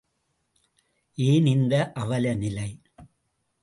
[1.17, 2.69] ஏன் இந்த அவலநிலை!